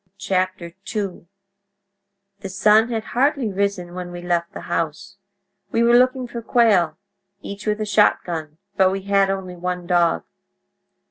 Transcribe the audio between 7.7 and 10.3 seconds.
a shotgun, but we had only one dog.